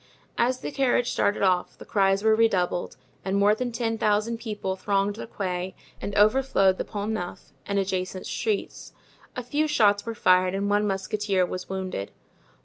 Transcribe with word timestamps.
As 0.39 0.61
the 0.61 0.71
carriage 0.71 1.11
started 1.11 1.43
off 1.43 1.77
the 1.77 1.85
cries 1.85 2.23
were 2.23 2.33
redoubled 2.33 2.97
and 3.23 3.37
more 3.37 3.53
than 3.53 3.71
ten 3.71 3.99
thousand 3.99 4.39
people 4.39 4.75
thronged 4.75 5.15
the 5.15 5.27
Quai 5.27 5.75
and 6.01 6.15
overflowed 6.15 6.79
the 6.79 6.83
Pont 6.83 7.11
Neuf 7.11 7.53
and 7.67 7.77
adjacent 7.77 8.25
streets. 8.25 8.93
A 9.35 9.43
few 9.43 9.67
shots 9.67 10.03
were 10.03 10.15
fired 10.15 10.55
and 10.55 10.71
one 10.71 10.87
musketeer 10.87 11.45
was 11.45 11.69
wounded. 11.69 12.09